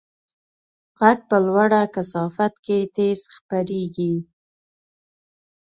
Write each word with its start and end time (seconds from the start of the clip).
غږ 0.99 1.19
په 1.29 1.37
لوړه 1.45 1.81
کثافت 1.95 2.53
کې 2.65 2.77
تېز 2.95 3.21
خپرېږي. 3.35 4.15